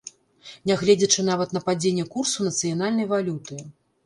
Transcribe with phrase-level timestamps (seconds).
[0.71, 3.61] Нягледзячы нават на падзенне курсу нацыянальнай валюты.